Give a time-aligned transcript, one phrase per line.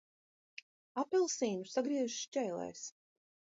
[1.03, 2.85] Apelsīnu sagriež šķēlēs.